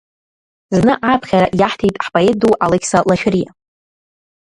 [0.77, 3.51] Зны ааԥхьара иаҳҭеит ҳпоет ду Алықьса Лашәриа.